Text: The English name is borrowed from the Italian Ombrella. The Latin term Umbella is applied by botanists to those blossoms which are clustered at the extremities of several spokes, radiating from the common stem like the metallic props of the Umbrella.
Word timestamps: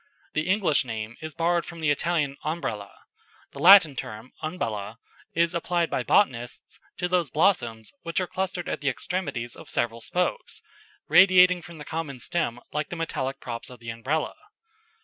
The 0.33 0.49
English 0.49 0.83
name 0.83 1.15
is 1.21 1.35
borrowed 1.35 1.63
from 1.63 1.79
the 1.79 1.91
Italian 1.91 2.35
Ombrella. 2.43 2.91
The 3.51 3.59
Latin 3.59 3.95
term 3.95 4.31
Umbella 4.41 4.97
is 5.35 5.53
applied 5.53 5.91
by 5.91 6.01
botanists 6.01 6.79
to 6.97 7.07
those 7.07 7.29
blossoms 7.29 7.93
which 8.01 8.19
are 8.19 8.25
clustered 8.25 8.67
at 8.67 8.81
the 8.81 8.89
extremities 8.89 9.55
of 9.55 9.69
several 9.69 10.01
spokes, 10.01 10.63
radiating 11.07 11.61
from 11.61 11.77
the 11.77 11.85
common 11.85 12.17
stem 12.17 12.59
like 12.73 12.89
the 12.89 12.95
metallic 12.95 13.39
props 13.39 13.69
of 13.69 13.79
the 13.79 13.91
Umbrella. 13.91 14.33